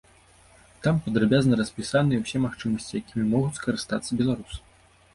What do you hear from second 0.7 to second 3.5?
Там падрабязна распісаныя ўсе магчымасці, якімі